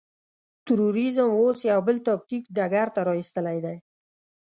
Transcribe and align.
تروريزم 0.65 1.29
اوس 1.39 1.57
يو 1.71 1.79
بل 1.87 1.97
تاکتيک 2.07 2.43
ډګر 2.57 2.87
ته 2.95 3.01
را 3.07 3.13
اېستلی 3.19 3.57
دی. 3.65 3.77